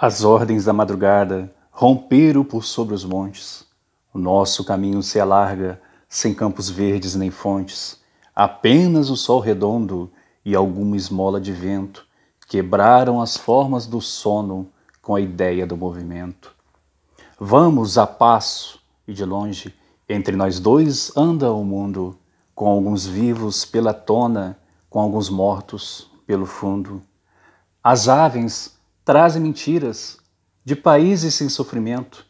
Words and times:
As 0.00 0.22
ordens 0.22 0.64
da 0.64 0.72
madrugada 0.72 1.52
romperam 1.72 2.44
por 2.44 2.62
sobre 2.62 2.94
os 2.94 3.04
montes. 3.04 3.66
O 4.14 4.18
nosso 4.18 4.64
caminho 4.64 5.02
se 5.02 5.18
alarga, 5.18 5.82
sem 6.08 6.32
campos 6.32 6.70
verdes 6.70 7.16
nem 7.16 7.32
fontes. 7.32 8.00
Apenas 8.32 9.10
o 9.10 9.16
sol 9.16 9.40
redondo 9.40 10.08
e 10.44 10.54
alguma 10.54 10.96
esmola 10.96 11.40
de 11.40 11.52
vento 11.52 12.06
quebraram 12.46 13.20
as 13.20 13.36
formas 13.36 13.88
do 13.88 14.00
sono 14.00 14.70
com 15.02 15.16
a 15.16 15.20
ideia 15.20 15.66
do 15.66 15.76
movimento. 15.76 16.54
Vamos 17.36 17.98
a 17.98 18.06
passo, 18.06 18.78
e 19.04 19.12
de 19.12 19.24
longe, 19.24 19.74
entre 20.08 20.36
nós 20.36 20.60
dois 20.60 21.10
anda 21.16 21.52
o 21.52 21.64
mundo, 21.64 22.16
com 22.54 22.68
alguns 22.68 23.04
vivos 23.04 23.64
pela 23.64 23.92
tona, 23.92 24.60
com 24.88 25.00
alguns 25.00 25.28
mortos 25.28 26.08
pelo 26.24 26.46
fundo. 26.46 27.02
As 27.82 28.08
aves 28.08 28.77
trazem 29.08 29.40
mentiras 29.40 30.18
de 30.62 30.76
países 30.76 31.34
sem 31.34 31.48
sofrimento, 31.48 32.26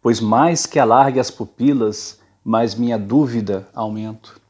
pois 0.00 0.18
mais 0.18 0.64
que 0.64 0.78
alargue 0.78 1.20
as 1.20 1.30
pupilas, 1.30 2.20
mais 2.42 2.74
minha 2.74 2.98
dúvida 2.98 3.68
aumento. 3.74 4.40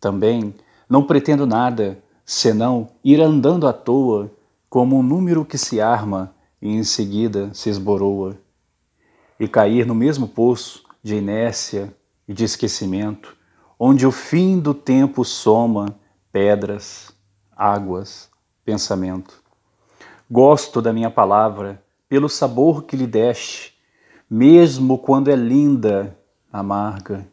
Também 0.00 0.54
não 0.88 1.04
pretendo 1.04 1.46
nada, 1.46 2.02
senão 2.24 2.88
ir 3.04 3.20
andando 3.20 3.68
à 3.68 3.74
toa, 3.74 4.32
como 4.70 4.96
um 4.96 5.02
número 5.02 5.44
que 5.44 5.58
se 5.58 5.82
arma 5.82 6.34
e 6.62 6.70
em 6.70 6.82
seguida 6.82 7.52
se 7.52 7.68
esboroa, 7.68 8.38
e 9.38 9.46
cair 9.46 9.84
no 9.84 9.94
mesmo 9.94 10.26
poço 10.26 10.82
de 11.02 11.16
inércia 11.16 11.94
e 12.26 12.32
de 12.32 12.44
esquecimento, 12.44 13.36
onde 13.78 14.06
o 14.06 14.10
fim 14.10 14.58
do 14.58 14.72
tempo 14.72 15.22
soma 15.26 15.94
pedras, 16.32 17.12
águas, 17.54 18.30
pensamento. 18.64 19.46
Gosto 20.30 20.82
da 20.82 20.92
minha 20.92 21.10
palavra 21.10 21.82
pelo 22.06 22.28
sabor 22.28 22.84
que 22.84 22.94
lhe 22.94 23.06
deste, 23.06 23.74
mesmo 24.28 24.98
quando 24.98 25.30
é 25.30 25.34
linda, 25.34 26.18
amarga, 26.52 27.26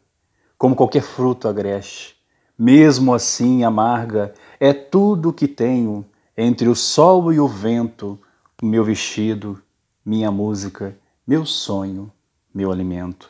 como 0.58 0.78
qualquer 0.78 1.02
fruto 1.02 1.50
agreste. 1.50 2.16
Mesmo 2.58 3.14
assim, 3.14 3.66
amarga 3.66 4.34
é 4.62 4.72
tudo 4.72 5.34
que 5.34 5.46
tenho 5.46 6.06
entre 6.38 6.70
o 6.70 6.76
sol 6.76 7.34
e 7.34 7.40
o 7.40 7.50
vento, 7.50 8.18
o 8.64 8.66
meu 8.66 8.86
vestido, 8.86 9.62
minha 10.06 10.32
música, 10.32 10.98
meu 11.28 11.46
sonho, 11.46 12.10
meu 12.54 12.72
alimento. 12.72 13.30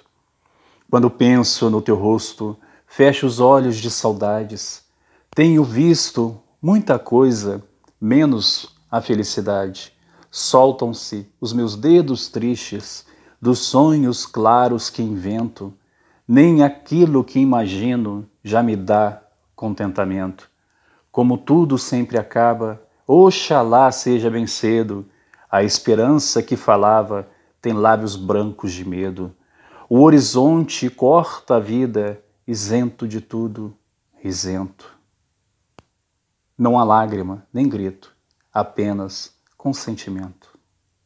Quando 0.92 1.10
penso 1.10 1.72
no 1.72 1.82
teu 1.82 1.96
rosto, 1.96 2.56
fecho 2.86 3.26
os 3.26 3.40
olhos 3.40 3.78
de 3.78 3.90
saudades. 3.90 4.84
Tenho 5.32 5.64
visto 5.64 6.40
muita 6.62 7.00
coisa, 7.00 7.64
menos 8.00 8.75
a 8.90 9.02
felicidade. 9.02 9.94
Soltam-se 10.32 11.30
os 11.40 11.54
meus 11.54 11.76
dedos 11.76 12.28
tristes 12.28 13.06
dos 13.42 13.60
sonhos 13.60 14.26
claros 14.26 14.90
que 14.90 15.02
invento, 15.02 15.74
nem 16.28 16.64
aquilo 16.64 17.24
que 17.24 17.40
imagino 17.40 18.28
já 18.44 18.62
me 18.62 18.76
dá 18.76 19.22
contentamento. 19.56 20.50
Como 21.12 21.38
tudo 21.38 21.78
sempre 21.78 22.18
acaba, 22.18 22.82
oxalá 23.08 23.92
seja 23.92 24.30
bem 24.30 24.48
cedo, 24.48 25.06
a 25.50 25.64
esperança 25.64 26.44
que 26.44 26.58
falava 26.58 27.28
tem 27.62 27.74
lábios 27.74 28.16
brancos 28.16 28.74
de 28.74 28.88
medo. 28.88 29.34
O 29.88 30.02
horizonte 30.02 30.90
corta 30.90 31.56
a 31.56 31.60
vida, 31.60 32.22
isento 32.48 33.08
de 33.08 33.22
tudo, 33.22 33.74
isento. 34.24 34.98
Não 36.58 36.78
há 36.78 36.84
lágrima, 36.84 37.46
nem 37.54 37.70
grito 37.70 38.15
apenas 38.56 39.34
consentimento. 39.58 40.55